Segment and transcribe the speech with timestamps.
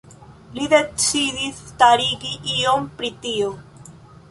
[0.53, 3.55] Li decidis starigi ion pri tio.